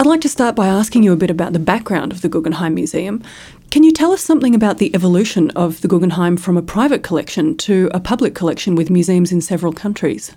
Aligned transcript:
I'd 0.00 0.06
like 0.06 0.22
to 0.22 0.30
start 0.30 0.56
by 0.56 0.66
asking 0.66 1.02
you 1.02 1.12
a 1.12 1.16
bit 1.16 1.28
about 1.28 1.52
the 1.52 1.58
background 1.58 2.10
of 2.10 2.22
the 2.22 2.28
Guggenheim 2.30 2.72
Museum. 2.72 3.22
Can 3.70 3.82
you 3.82 3.92
tell 3.92 4.12
us 4.12 4.22
something 4.22 4.54
about 4.54 4.78
the 4.78 4.94
evolution 4.94 5.50
of 5.50 5.82
the 5.82 5.88
Guggenheim 5.88 6.38
from 6.38 6.56
a 6.56 6.62
private 6.62 7.02
collection 7.02 7.54
to 7.58 7.90
a 7.92 8.00
public 8.00 8.34
collection 8.34 8.76
with 8.76 8.88
museums 8.88 9.30
in 9.30 9.42
several 9.42 9.74
countries? 9.74 10.34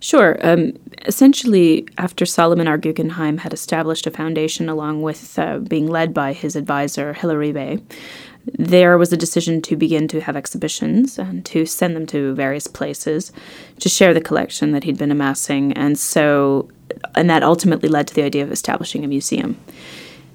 Sure. 0.00 0.36
Um, 0.42 0.72
essentially, 1.06 1.86
after 1.96 2.26
Solomon 2.26 2.66
R. 2.66 2.76
Guggenheim 2.76 3.38
had 3.38 3.52
established 3.52 4.08
a 4.08 4.10
foundation 4.10 4.68
along 4.68 5.02
with 5.02 5.38
uh, 5.38 5.58
being 5.58 5.86
led 5.86 6.12
by 6.12 6.32
his 6.32 6.56
advisor, 6.56 7.12
Hilla 7.12 7.34
Rebay, 7.34 7.80
there 8.58 8.98
was 8.98 9.12
a 9.12 9.16
decision 9.16 9.62
to 9.62 9.76
begin 9.76 10.08
to 10.08 10.20
have 10.22 10.34
exhibitions 10.34 11.20
and 11.20 11.46
to 11.46 11.66
send 11.66 11.94
them 11.94 12.06
to 12.06 12.34
various 12.34 12.66
places 12.66 13.30
to 13.78 13.88
share 13.88 14.12
the 14.12 14.20
collection 14.20 14.72
that 14.72 14.82
he'd 14.82 14.98
been 14.98 15.12
amassing. 15.12 15.72
And 15.74 15.96
so, 15.96 16.68
and 17.14 17.28
that 17.30 17.42
ultimately 17.42 17.88
led 17.88 18.06
to 18.08 18.14
the 18.14 18.22
idea 18.22 18.42
of 18.42 18.52
establishing 18.52 19.04
a 19.04 19.08
museum. 19.08 19.56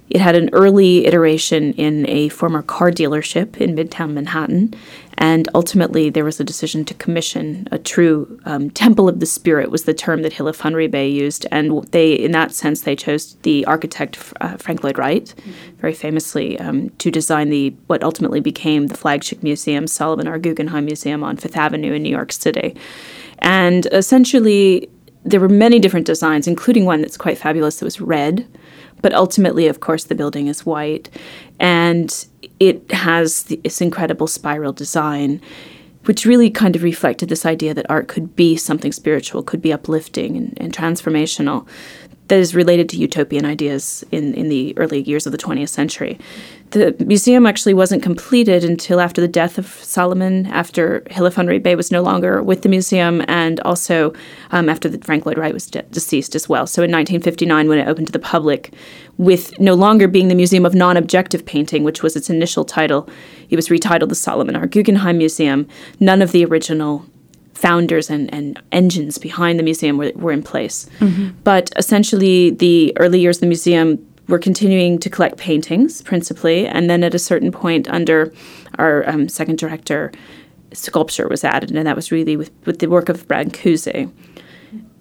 It 0.10 0.22
had 0.22 0.36
an 0.36 0.50
early 0.54 1.08
iteration 1.08 1.74
in 1.74 2.08
a 2.08 2.30
former 2.30 2.62
car 2.62 2.92
dealership 2.92 3.58
in 3.58 3.76
Midtown 3.76 4.14
Manhattan, 4.14 4.76
and 5.18 5.50
ultimately 5.56 6.12
there 6.12 6.24
was 6.24 6.40
a 6.40 6.44
decision 6.44 6.86
to 6.86 6.94
commission 6.94 7.68
a 7.72 7.80
true 7.80 8.40
um, 8.46 8.70
temple 8.70 9.10
of 9.10 9.20
the 9.20 9.26
spirit 9.26 9.72
was 9.72 9.86
the 9.86 9.96
term 9.96 10.22
that 10.22 10.34
Hilla 10.34 10.54
Funry 10.54 11.12
used, 11.12 11.48
and 11.52 11.84
they, 11.86 12.14
in 12.14 12.34
that 12.34 12.54
sense, 12.54 12.82
they 12.82 12.96
chose 12.96 13.34
the 13.42 13.66
architect 13.66 14.20
uh, 14.42 14.58
Frank 14.58 14.84
Lloyd 14.84 15.00
Wright, 15.00 15.26
mm-hmm. 15.26 15.78
very 15.78 15.94
famously, 15.94 16.60
um, 16.60 16.90
to 16.92 17.10
design 17.10 17.50
the 17.50 17.74
what 17.88 18.04
ultimately 18.04 18.40
became 18.40 18.88
the 18.88 18.98
flagship 18.98 19.42
museum, 19.42 19.88
Solomon 19.88 20.28
R. 20.28 20.38
Guggenheim 20.38 20.86
Museum 20.86 21.24
on 21.24 21.38
Fifth 21.38 21.58
Avenue 21.58 21.94
in 21.94 22.04
New 22.04 22.10
York 22.10 22.32
City, 22.32 22.76
and 23.40 23.88
essentially 23.88 24.88
there 25.26 25.40
were 25.40 25.50
many 25.50 25.80
different 25.80 26.06
designs, 26.06 26.48
including 26.48 26.86
one 26.86 27.02
that's 27.02 27.18
quite 27.18 27.38
fabulous 27.38 27.80
that 27.80 27.86
was 27.86 28.00
red 28.00 28.48
but 29.06 29.14
ultimately, 29.14 29.68
of 29.68 29.82
course, 29.82 30.06
the 30.06 30.16
building 30.16 30.48
is 30.48 30.66
white 30.66 31.12
and 31.60 32.26
it 32.60 32.92
has 32.92 33.44
this 33.44 33.80
incredible 33.80 34.26
spiral 34.26 34.74
design, 34.74 35.42
which 36.06 36.26
really 36.26 36.50
kind 36.50 36.76
of 36.76 36.82
reflected 36.82 37.30
this 37.30 37.46
idea 37.46 37.76
that 37.76 37.86
art 37.88 38.08
could 38.08 38.36
be 38.36 38.56
something 38.56 38.92
spiritual, 38.92 39.44
could 39.44 39.62
be 39.62 39.72
uplifting 39.72 40.36
and, 40.38 40.58
and 40.58 40.74
transformational 40.74 41.68
that 42.30 42.40
is 42.40 42.56
related 42.56 42.90
to 42.90 42.98
utopian 42.98 43.46
ideas 43.46 44.04
in, 44.12 44.34
in 44.34 44.50
the 44.50 44.76
early 44.76 45.04
years 45.04 45.28
of 45.28 45.32
the 45.32 45.38
20th 45.38 45.70
century. 45.70 46.18
The 46.72 46.96
museum 47.06 47.46
actually 47.46 47.74
wasn't 47.74 48.04
completed 48.04 48.64
until 48.64 49.00
after 49.00 49.22
the 49.22 49.28
death 49.28 49.58
of 49.58 49.68
Solomon, 49.68 50.48
after 50.48 51.04
Hilla 51.10 51.30
von 51.30 51.48
Rebay 51.48 51.78
was 51.78 51.92
no 51.92 52.02
longer 52.02 52.42
with 52.42 52.64
the 52.64 52.70
museum, 52.70 53.24
and 53.28 53.60
also 53.62 54.14
um, 54.52 54.68
after 54.68 54.90
the, 54.90 54.98
Frank 54.98 55.26
Lloyd 55.26 55.38
Wright 55.38 55.54
was 55.54 55.68
de- 55.68 55.84
deceased 55.84 56.36
as 56.36 56.50
well. 56.50 56.68
So 56.68 56.82
in 56.82 56.92
1959, 56.92 57.70
when 57.70 57.80
it 57.80 57.88
opened 57.88 58.08
to 58.08 58.14
the 58.14 58.20
public, 58.20 58.74
with 59.18 59.58
no 59.60 59.74
longer 59.74 60.08
being 60.08 60.28
the 60.28 60.36
Museum 60.36 60.66
of 60.66 60.76
Non 60.76 60.98
Objective 60.98 61.46
Painting, 61.46 61.84
which 61.84 62.04
was 62.04 62.16
its 62.16 62.30
initial 62.30 62.66
title, 62.66 63.08
it 63.50 63.56
was 63.56 63.70
retitled 63.70 64.10
the 64.10 64.16
Solomon 64.16 64.56
R. 64.56 64.68
Guggenheim 64.68 65.18
Museum. 65.18 65.68
None 66.00 66.22
of 66.22 66.32
the 66.32 66.44
original 66.44 67.06
founders 67.54 68.10
and, 68.10 68.32
and 68.34 68.62
engines 68.72 69.18
behind 69.18 69.58
the 69.58 69.64
museum 69.64 69.98
were, 69.98 70.12
were 70.16 70.32
in 70.32 70.44
place. 70.44 70.90
Mm-hmm. 71.00 71.30
But 71.44 71.72
essentially, 71.78 72.50
the 72.52 72.94
early 72.98 73.20
years 73.20 73.38
of 73.38 73.42
the 73.42 73.48
museum 73.48 74.06
were 74.28 74.40
continuing 74.40 75.00
to 75.00 75.10
collect 75.10 75.38
paintings 75.38 76.02
principally, 76.02 76.68
and 76.68 76.90
then 76.90 77.04
at 77.04 77.14
a 77.14 77.20
certain 77.20 77.52
point, 77.52 77.88
under 77.90 78.34
our 78.78 79.08
um, 79.10 79.30
second 79.30 79.58
director, 79.58 80.12
sculpture 80.74 81.28
was 81.28 81.44
added, 81.44 81.72
and 81.72 81.88
that 81.88 81.96
was 81.96 82.12
really 82.12 82.36
with, 82.36 82.52
with 82.66 82.80
the 82.80 82.88
work 82.88 83.10
of 83.10 83.28
Brancusi. 83.28 84.12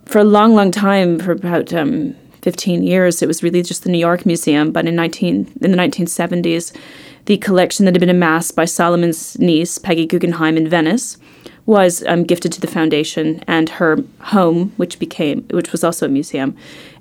For 0.07 0.19
a 0.19 0.25
long, 0.25 0.55
long 0.55 0.71
time, 0.71 1.19
for 1.19 1.33
about 1.33 1.73
um, 1.73 2.15
15 2.43 2.83
years, 2.83 3.23
it 3.23 3.27
was 3.27 3.43
really 3.43 3.63
just 3.63 3.85
the 3.85 3.91
New 3.91 3.99
York 3.99 4.27
Museum, 4.27 4.71
but 4.71 4.87
in, 4.87 4.95
19, 4.95 5.53
in 5.61 5.71
the 5.71 5.77
1970s, 5.77 6.77
the 7.25 7.39
collection 7.39 7.87
that 7.87 7.95
had 7.95 8.01
been 8.01 8.11
amassed 8.11 8.55
by 8.55 8.67
Solomon's 8.67 9.39
niece, 9.39 9.79
Peggy 9.79 10.05
Guggenheim, 10.05 10.59
in 10.59 10.69
Venice, 10.69 11.17
was 11.65 12.05
um, 12.07 12.25
gifted 12.25 12.53
to 12.53 12.61
the 12.61 12.67
foundation, 12.67 13.43
and 13.47 13.71
her 13.71 13.97
home, 14.21 14.75
which 14.77 14.99
became, 14.99 15.43
which 15.49 15.73
was 15.73 15.83
also 15.83 16.05
a 16.05 16.11
museum, 16.11 16.55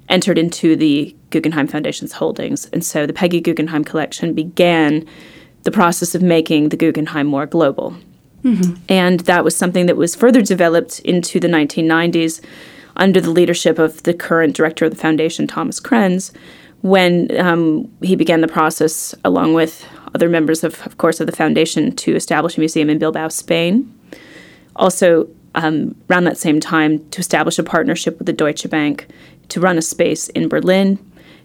entered 0.10 0.38
into 0.38 0.76
the 0.76 1.16
Guggenheim 1.30 1.68
Foundation's 1.68 2.14
holdings. 2.14 2.66
And 2.74 2.86
so 2.86 3.06
the 3.06 3.14
Peggy 3.14 3.42
Guggenheim 3.42 3.84
collection 3.84 4.34
began 4.34 5.08
the 5.64 5.72
process 5.72 6.14
of 6.14 6.22
making 6.22 6.70
the 6.70 6.78
Guggenheim 6.78 7.28
more 7.28 7.46
global. 7.46 7.96
Mm-hmm. 8.44 8.76
And 8.90 9.22
that 9.22 9.44
was 9.44 9.56
something 9.56 9.86
that 9.86 9.96
was 9.96 10.16
further 10.16 10.42
developed 10.42 11.00
into 11.00 11.40
the 11.40 11.48
1990s 11.48 12.44
under 12.98 13.22
the 13.22 13.32
leadership 13.32 13.80
of 13.80 14.04
the 14.04 14.14
current 14.14 14.56
director 14.56 14.86
of 14.86 14.92
the 14.92 14.98
foundation, 14.98 15.48
Thomas 15.48 15.80
Krens, 15.80 16.32
when 16.82 17.36
um, 17.40 17.90
he 18.02 18.16
began 18.16 18.42
the 18.42 18.48
process, 18.48 19.16
along 19.24 19.54
with 19.54 19.88
other 20.14 20.28
members 20.28 20.64
of, 20.64 20.86
of 20.86 20.98
course, 20.98 21.20
of 21.22 21.26
the 21.26 21.36
foundation, 21.36 21.96
to 21.96 22.14
establish 22.14 22.58
a 22.58 22.60
museum 22.60 22.90
in 22.90 23.00
Bilbao, 23.00 23.30
Spain 23.30 23.90
also 24.76 25.28
um, 25.56 25.96
around 26.10 26.24
that 26.26 26.38
same 26.38 26.60
time 26.60 27.08
to 27.10 27.20
establish 27.20 27.60
a 27.60 27.64
partnership 27.64 28.18
with 28.18 28.26
the 28.26 28.34
Deutsche 28.34 28.70
Bank 28.70 29.08
to 29.54 29.60
run 29.60 29.78
a 29.78 29.82
space 29.82 30.30
in 30.30 30.50
Berlin. 30.50 31.00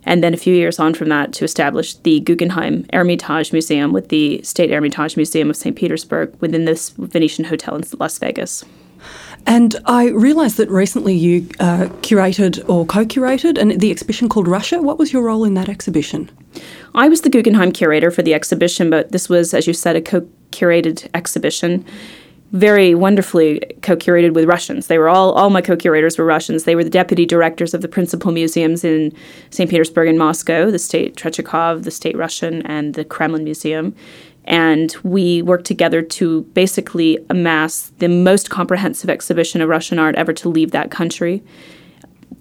And 0.05 0.25
then 0.25 0.33
a 0.33 0.39
few 0.39 0.55
years 0.55 0.79
on 0.79 0.95
from 0.95 1.11
that, 1.11 1.35
to 1.35 1.45
establish 1.45 1.95
the 1.97 2.21
Guggenheim 2.21 2.87
Hermitage 2.93 3.53
Museum 3.53 3.93
with 3.93 4.09
the 4.09 4.41
State 4.43 4.71
Hermitage 4.71 5.17
Museum 5.17 5.51
of 5.51 5.57
St. 5.57 5.77
Petersburg 5.77 6.35
within 6.41 6.65
this 6.65 6.91
Venetian 6.91 7.45
hotel 7.45 7.77
in 7.77 7.85
Las 7.99 8.19
Vegas. 8.19 8.65
And 9.47 9.77
I 9.85 10.09
realised 10.09 10.57
that 10.57 10.71
recently 10.71 11.15
you 11.15 11.49
uh, 11.61 11.89
curated 12.01 12.67
or 12.69 12.87
co 12.87 13.05
curated 13.05 13.59
an, 13.59 13.79
the 13.79 13.91
exhibition 13.91 14.29
called 14.29 14.49
Russia. 14.49 14.81
What 14.81 14.99
was 14.99 15.13
your 15.13 15.23
role 15.23 15.45
in 15.45 15.55
that 15.55 15.69
exhibition? 15.69 16.31
I 16.95 17.09
was 17.09 17.21
the 17.21 17.31
Guggenheim 17.31 17.73
curator 17.73 18.11
for 18.11 18.23
the 18.23 18.35
exhibition, 18.35 18.89
but 18.89 19.13
this 19.13 19.29
was, 19.29 19.53
as 19.53 19.67
you 19.67 19.75
said, 19.75 19.95
a 19.95 20.01
co 20.01 20.23
curated 20.51 21.09
exhibition 21.13 21.85
very 22.53 22.95
wonderfully 22.95 23.61
co-curated 23.83 24.33
with 24.35 24.47
Russians. 24.47 24.87
They 24.87 24.99
were 24.99 25.09
all 25.09 25.33
all 25.33 25.51
my 25.51 25.61
co-curators 25.61 26.17
were 26.17 26.25
Russians. 26.25 26.65
They 26.65 26.75
were 26.75 26.85
the 26.85 26.91
deputy 26.91 27.27
directors 27.27 27.75
of 27.75 27.83
the 27.83 27.89
principal 27.89 28.33
museums 28.33 28.85
in 28.85 29.13
St. 29.51 29.69
Petersburg 29.69 30.09
and 30.09 30.19
Moscow, 30.19 30.71
the 30.71 30.79
State 30.79 31.17
Tretyakov, 31.17 31.85
the 31.85 31.91
State 31.91 32.17
Russian, 32.17 32.63
and 32.63 32.95
the 32.95 33.05
Kremlin 33.05 33.45
Museum. 33.45 33.95
And 34.45 34.97
we 35.03 35.43
worked 35.43 35.67
together 35.67 36.01
to 36.01 36.43
basically 36.55 37.19
amass 37.29 37.93
the 37.99 38.09
most 38.09 38.49
comprehensive 38.49 39.11
exhibition 39.11 39.61
of 39.61 39.69
Russian 39.69 39.99
art 39.99 40.15
ever 40.15 40.33
to 40.33 40.49
leave 40.49 40.71
that 40.71 40.91
country 40.91 41.43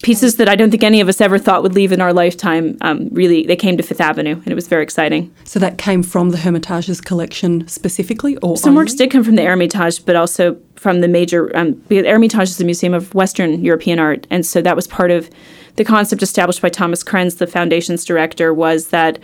pieces 0.03 0.38
that 0.38 0.48
I 0.48 0.56
don't 0.56 0.70
think 0.70 0.84
any 0.84 1.02
of 1.02 1.09
us 1.09 1.22
ever 1.22 1.38
thought 1.38 1.64
would 1.64 1.74
leave 1.74 1.92
in 1.92 2.02
our 2.02 2.14
lifetime. 2.14 2.78
Um, 2.81 3.09
really, 3.12 3.46
they 3.46 3.56
came 3.56 3.78
to 3.78 3.84
Fifth 3.84 4.02
Avenue, 4.02 4.34
and 4.34 4.48
it 4.48 4.56
was 4.56 4.68
very 4.68 4.84
exciting. 4.84 5.34
So 5.44 5.59
that 5.59 5.78
came 5.78 6.03
from 6.03 6.30
the 6.30 6.38
Hermitage's 6.38 7.02
collection 7.02 7.68
specifically, 7.68 8.38
or 8.38 8.58
some 8.58 8.72
only? 8.72 8.81
works 8.81 8.94
did 8.94 9.12
come 9.12 9.24
from 9.24 9.36
the 9.36 9.44
Hermitage, 9.44 10.06
but 10.06 10.16
also 10.16 10.58
from 10.76 11.02
the 11.02 11.08
major. 11.08 11.56
Um, 11.56 11.81
the 11.88 12.03
Hermitage 12.03 12.50
is 12.50 12.62
a 12.62 12.66
museum 12.66 12.94
of 12.94 13.14
Western 13.16 13.64
European 13.64 14.00
art, 14.00 14.28
and 14.30 14.46
so 14.46 14.62
that 14.62 14.76
was 14.76 14.88
part 14.88 15.12
of 15.12 15.30
the 15.76 15.84
concept 15.84 16.22
established 16.22 16.62
by 16.62 16.70
Thomas 16.70 17.03
Krens, 17.03 17.38
the 17.38 17.47
foundation's 17.47 18.06
director, 18.06 18.53
was 18.53 18.88
that. 18.90 19.20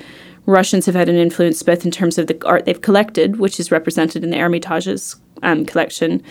Russians 0.46 0.86
have 0.88 0.96
had 0.96 1.08
an 1.08 1.16
influence 1.16 1.64
both 1.64 1.86
in 1.86 1.92
terms 1.92 2.18
of 2.18 2.28
the 2.28 2.38
art 2.46 2.66
they've 2.66 2.82
collected, 2.82 3.38
which 3.38 3.62
is 3.62 3.72
represented 3.72 4.26
in 4.26 4.30
the 4.30 4.38
Hermitage's 4.38 5.16
um, 5.42 5.66
collection, 5.66 6.22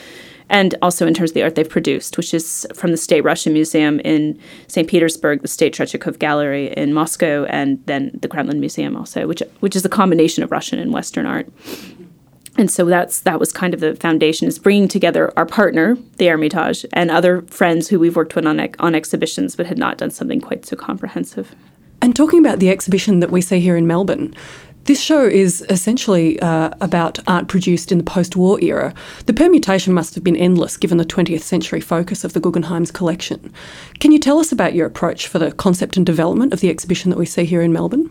and 0.53 0.75
also 0.83 1.07
in 1.07 1.15
terms 1.15 1.31
of 1.31 1.35
the 1.35 1.43
art 1.43 1.55
they've 1.55 1.69
produced, 1.69 2.19
which 2.19 2.35
is 2.35 2.67
from 2.75 2.91
the 2.91 2.97
State 2.99 3.23
Russian 3.23 3.55
Museum 3.55 3.99
in 4.01 4.39
St. 4.69 4.87
Petersburg, 4.87 5.41
the 5.41 5.49
State 5.49 5.75
Tretyakov 5.75 6.19
Gallery 6.19 6.73
in 6.77 6.93
Moscow, 6.93 7.45
and 7.47 7.85
then 7.87 8.11
the 8.21 8.29
Kremlin 8.29 8.61
Museum 8.61 8.95
also, 8.95 9.27
which 9.27 9.43
which 9.61 9.75
is 9.75 9.85
a 9.85 9.89
combination 9.89 10.45
of 10.45 10.53
Russian 10.53 10.79
and 10.79 10.93
Western 10.93 11.27
art. 11.27 11.49
And 12.59 12.71
so 12.71 12.85
that's 12.85 13.21
that 13.21 13.41
was 13.41 13.51
kind 13.51 13.73
of 13.73 13.81
the 13.81 13.97
foundation 13.97 14.47
is 14.47 14.59
bringing 14.59 14.89
together 14.89 15.33
our 15.39 15.47
partner, 15.47 15.97
the 16.19 16.27
Hermitage, 16.27 16.85
and 16.93 17.11
other 17.11 17.41
friends 17.43 17.89
who 17.89 17.99
we've 17.99 18.15
worked 18.15 18.37
with 18.37 18.47
on 18.47 18.61
on 18.79 18.95
exhibitions, 18.95 19.57
but 19.57 19.67
had 19.67 19.79
not 19.79 19.97
done 19.97 20.11
something 20.11 20.41
quite 20.41 20.67
so 20.67 20.77
comprehensive. 20.77 21.55
And 22.03 22.15
talking 22.15 22.41
about 22.41 22.59
the 22.59 22.69
exhibition 22.69 23.21
that 23.21 23.31
we 23.31 23.41
see 23.41 23.61
here 23.61 23.77
in 23.77 23.87
Melbourne, 23.87 24.35
this 24.85 25.01
show 25.01 25.25
is 25.25 25.65
essentially 25.69 26.41
uh, 26.41 26.71
about 26.81 27.19
art 27.29 27.49
produced 27.49 27.93
in 27.93 27.99
the 27.99 28.05
post 28.05 28.35
war 28.35 28.61
era. 28.61 28.93
The 29.27 29.33
permutation 29.33 29.93
must 29.93 30.15
have 30.15 30.25
been 30.25 30.37
endless 30.37 30.77
given 30.77 30.99
the 30.99 31.05
20th 31.05 31.43
century 31.43 31.81
focus 31.81 32.25
of 32.25 32.33
the 32.33 32.41
Guggenheim's 32.41 32.91
collection. 32.91 33.53
Can 34.01 34.11
you 34.11 34.19
tell 34.19 34.39
us 34.39 34.51
about 34.51 34.75
your 34.75 34.87
approach 34.87 35.29
for 35.29 35.39
the 35.39 35.53
concept 35.53 35.97
and 35.97 36.05
development 36.05 36.53
of 36.53 36.61
the 36.61 36.69
exhibition 36.69 37.11
that 37.11 37.19
we 37.19 37.27
see 37.27 37.45
here 37.45 37.63
in 37.63 37.73
Melbourne? 37.73 38.11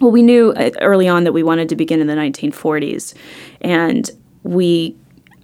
Well, 0.00 0.10
we 0.10 0.22
knew 0.22 0.52
uh, 0.52 0.70
early 0.80 1.08
on 1.08 1.24
that 1.24 1.32
we 1.32 1.42
wanted 1.42 1.68
to 1.70 1.76
begin 1.76 2.00
in 2.00 2.06
the 2.06 2.14
1940s, 2.14 3.14
and 3.60 4.10
we 4.42 4.96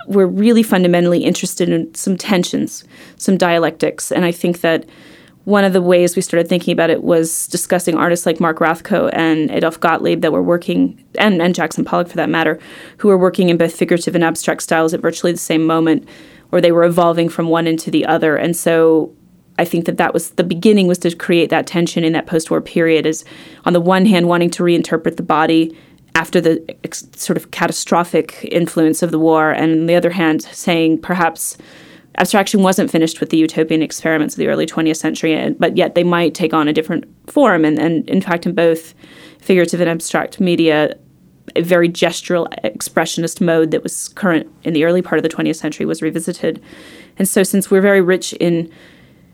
were 0.09 0.27
really 0.27 0.63
fundamentally 0.63 1.25
interested 1.25 1.69
in 1.69 1.95
some 1.95 2.17
tensions, 2.17 2.85
some 3.17 3.37
dialectics, 3.37 4.11
and 4.11 4.25
I 4.25 4.33
think 4.33 4.61
that 4.61 4.85
one 5.45 5.65
of 5.65 5.73
the 5.73 5.81
ways 5.81 6.17
we 6.17 6.23
started 6.23 6.49
thinking 6.49 6.73
about 6.73 6.91
it 6.91 7.03
was 7.03 7.47
discussing 7.49 7.97
artists 7.97 8.27
like 8.27 8.41
Mark 8.41 8.59
Rothko 8.59 9.11
and 9.13 9.51
Adolph 9.51 9.81
Gottlieb 9.81 10.21
that 10.21 10.33
were 10.33 10.43
working, 10.43 11.03
and, 11.19 11.41
and 11.41 11.55
Jackson 11.55 11.85
Pollock 11.85 12.09
for 12.09 12.17
that 12.17 12.29
matter, 12.29 12.59
who 12.99 13.09
were 13.09 13.19
working 13.19 13.49
in 13.49 13.57
both 13.57 13.75
figurative 13.75 14.15
and 14.15 14.23
abstract 14.23 14.63
styles 14.63 14.93
at 14.93 15.01
virtually 15.01 15.33
the 15.33 15.39
same 15.39 15.65
moment, 15.65 16.07
or 16.53 16.61
they 16.61 16.73
were 16.73 16.85
evolving 16.85 17.29
from 17.29 17.49
one 17.49 17.67
into 17.67 17.91
the 17.91 18.05
other. 18.05 18.37
And 18.37 18.55
so 18.55 19.15
I 19.59 19.65
think 19.65 19.87
that 19.87 19.97
that 19.99 20.15
was 20.15 20.31
the 20.33 20.45
beginning 20.45 20.87
was 20.87 20.99
to 20.99 21.15
create 21.15 21.51
that 21.51 21.67
tension 21.67 22.05
in 22.05 22.13
that 22.15 22.27
post-war 22.27 22.61
period 22.61 23.07
is 23.07 23.25
on 23.65 23.73
the 23.73 23.81
one 23.81 24.07
hand 24.07 24.29
wanting 24.29 24.51
to 24.51 24.63
reinterpret 24.63 25.17
the 25.17 25.23
body 25.23 25.77
after 26.15 26.41
the 26.41 26.65
ex- 26.83 27.07
sort 27.15 27.37
of 27.37 27.51
catastrophic 27.51 28.49
influence 28.51 29.03
of 29.03 29.11
the 29.11 29.19
war 29.19 29.51
and 29.51 29.73
on 29.73 29.87
the 29.87 29.95
other 29.95 30.11
hand 30.11 30.43
saying 30.43 31.01
perhaps 31.01 31.57
abstraction 32.21 32.63
wasn't 32.63 32.91
finished 32.91 33.19
with 33.19 33.31
the 33.31 33.37
utopian 33.39 33.83
experiments 33.83 34.35
of 34.35 34.39
the 34.39 34.47
early 34.47 34.67
20th 34.67 34.97
century 34.97 35.51
but 35.59 35.77
yet 35.77 35.95
they 35.95 36.05
might 36.05 36.35
take 36.35 36.53
on 36.53 36.69
a 36.69 36.73
different 36.73 37.05
form. 37.29 37.65
And, 37.65 37.79
and 37.79 38.09
in 38.09 38.21
fact 38.21 38.47
in 38.47 38.55
both 38.55 38.95
figurative 39.41 39.81
and 39.81 39.89
abstract 39.89 40.39
media 40.39 40.97
a 41.57 41.63
very 41.63 41.89
gestural 41.89 42.47
expressionist 42.63 43.41
mode 43.41 43.71
that 43.73 43.83
was 43.83 44.09
current 44.09 44.47
in 44.63 44.73
the 44.73 44.85
early 44.85 45.03
part 45.03 45.19
of 45.19 45.23
the 45.23 45.29
20th 45.29 45.57
century 45.57 45.85
was 45.85 46.01
revisited. 46.01 46.63
And 47.19 47.29
so 47.29 47.43
since 47.43 47.71
we're 47.71 47.81
very 47.81 48.01
rich 48.01 48.33
in 48.35 48.71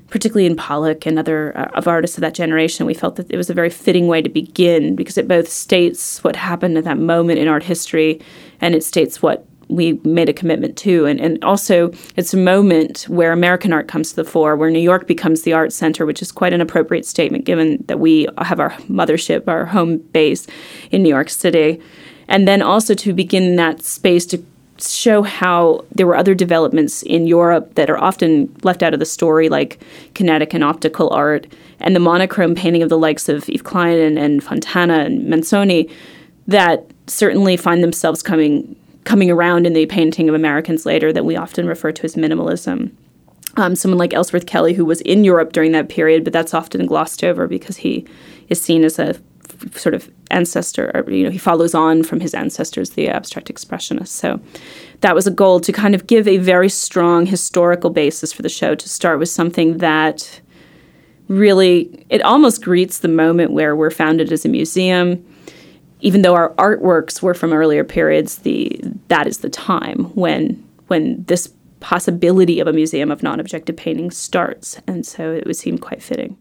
particularly 0.08 0.46
in 0.46 0.54
Pollock 0.54 1.04
and 1.04 1.18
other 1.18 1.56
uh, 1.58 1.64
of 1.74 1.88
artists 1.88 2.16
of 2.16 2.20
that 2.20 2.32
generation, 2.32 2.86
we 2.86 2.94
felt 2.94 3.16
that 3.16 3.30
it 3.30 3.36
was 3.36 3.50
a 3.50 3.54
very 3.54 3.68
fitting 3.70 4.06
way 4.06 4.22
to 4.22 4.28
begin 4.28 4.94
because 4.94 5.18
it 5.18 5.26
both 5.26 5.48
states 5.48 6.22
what 6.22 6.36
happened 6.36 6.78
at 6.78 6.84
that 6.84 6.96
moment 6.96 7.40
in 7.40 7.48
art 7.48 7.64
history 7.64 8.20
and 8.60 8.74
it 8.74 8.84
states 8.84 9.20
what 9.20 9.45
we 9.68 9.94
made 10.04 10.28
a 10.28 10.32
commitment 10.32 10.76
to. 10.78 11.06
And, 11.06 11.20
and 11.20 11.42
also, 11.44 11.92
it's 12.16 12.32
a 12.32 12.38
moment 12.38 13.02
where 13.08 13.32
American 13.32 13.72
art 13.72 13.88
comes 13.88 14.10
to 14.10 14.16
the 14.16 14.24
fore, 14.24 14.56
where 14.56 14.70
New 14.70 14.78
York 14.78 15.06
becomes 15.06 15.42
the 15.42 15.52
art 15.52 15.72
center, 15.72 16.06
which 16.06 16.22
is 16.22 16.32
quite 16.32 16.52
an 16.52 16.60
appropriate 16.60 17.06
statement 17.06 17.44
given 17.44 17.84
that 17.88 17.98
we 17.98 18.28
have 18.38 18.60
our 18.60 18.70
mothership, 18.82 19.48
our 19.48 19.66
home 19.66 19.98
base 19.98 20.46
in 20.90 21.02
New 21.02 21.08
York 21.08 21.30
City. 21.30 21.80
And 22.28 22.46
then 22.46 22.62
also 22.62 22.94
to 22.94 23.12
begin 23.12 23.56
that 23.56 23.82
space 23.82 24.26
to 24.26 24.44
show 24.78 25.22
how 25.22 25.84
there 25.92 26.06
were 26.06 26.16
other 26.16 26.34
developments 26.34 27.02
in 27.02 27.26
Europe 27.26 27.74
that 27.74 27.88
are 27.88 27.98
often 27.98 28.54
left 28.62 28.82
out 28.82 28.92
of 28.92 29.00
the 29.00 29.06
story, 29.06 29.48
like 29.48 29.80
kinetic 30.14 30.52
and 30.52 30.62
optical 30.62 31.10
art, 31.10 31.46
and 31.80 31.94
the 31.96 32.00
monochrome 32.00 32.54
painting 32.54 32.82
of 32.82 32.88
the 32.88 32.98
likes 32.98 33.28
of 33.28 33.48
Yves 33.48 33.62
Klein 33.62 33.98
and, 33.98 34.18
and 34.18 34.44
Fontana 34.44 34.98
and 35.00 35.26
Manzoni, 35.26 35.90
that 36.46 36.84
certainly 37.06 37.56
find 37.56 37.82
themselves 37.82 38.22
coming 38.22 38.76
coming 39.06 39.30
around 39.30 39.66
in 39.66 39.72
the 39.72 39.86
painting 39.86 40.28
of 40.28 40.34
Americans 40.34 40.84
later 40.84 41.12
that 41.12 41.24
we 41.24 41.36
often 41.36 41.66
refer 41.66 41.92
to 41.92 42.04
as 42.04 42.16
minimalism. 42.16 42.90
Um, 43.56 43.74
someone 43.74 43.96
like 43.96 44.12
Ellsworth 44.12 44.44
Kelly, 44.44 44.74
who 44.74 44.84
was 44.84 45.00
in 45.02 45.24
Europe 45.24 45.52
during 45.52 45.72
that 45.72 45.88
period, 45.88 46.24
but 46.24 46.32
that's 46.34 46.52
often 46.52 46.84
glossed 46.84 47.24
over 47.24 47.46
because 47.46 47.78
he 47.78 48.06
is 48.48 48.60
seen 48.60 48.84
as 48.84 48.98
a 48.98 49.14
sort 49.74 49.94
of 49.94 50.10
ancestor, 50.30 50.90
or, 50.92 51.10
you 51.10 51.24
know, 51.24 51.30
he 51.30 51.38
follows 51.38 51.72
on 51.74 52.02
from 52.02 52.20
his 52.20 52.34
ancestors, 52.34 52.90
the 52.90 53.08
abstract 53.08 53.48
expressionists. 53.48 54.08
So 54.08 54.38
that 55.00 55.14
was 55.14 55.26
a 55.26 55.30
goal 55.30 55.60
to 55.60 55.72
kind 55.72 55.94
of 55.94 56.06
give 56.06 56.28
a 56.28 56.36
very 56.36 56.68
strong 56.68 57.24
historical 57.24 57.88
basis 57.88 58.32
for 58.32 58.42
the 58.42 58.50
show 58.50 58.74
to 58.74 58.88
start 58.88 59.18
with 59.18 59.30
something 59.30 59.78
that 59.78 60.40
really 61.28 62.04
it 62.10 62.22
almost 62.22 62.62
greets 62.62 62.98
the 62.98 63.08
moment 63.08 63.52
where 63.52 63.74
we're 63.74 63.90
founded 63.90 64.32
as 64.32 64.44
a 64.44 64.48
museum 64.48 65.24
even 66.06 66.22
though 66.22 66.36
our 66.36 66.50
artworks 66.54 67.20
were 67.20 67.34
from 67.34 67.52
earlier 67.52 67.82
periods 67.82 68.38
the 68.38 68.80
that 69.08 69.26
is 69.26 69.38
the 69.38 69.50
time 69.50 70.04
when 70.14 70.64
when 70.86 71.24
this 71.24 71.52
possibility 71.80 72.60
of 72.60 72.68
a 72.68 72.72
museum 72.72 73.10
of 73.10 73.24
non-objective 73.24 73.76
painting 73.76 74.10
starts. 74.10 74.80
And 74.86 75.04
so 75.04 75.32
it 75.32 75.46
would 75.46 75.56
seem 75.56 75.78
quite 75.78 76.02
fitting 76.02 76.38